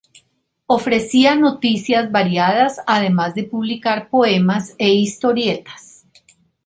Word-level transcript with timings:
Ofrecía 0.65 1.35
noticias 1.35 2.11
variadas 2.11 2.81
además 2.87 3.35
de 3.35 3.43
publicar 3.43 4.09
poemas 4.09 4.73
e 4.79 4.89
historietas. 4.95 6.07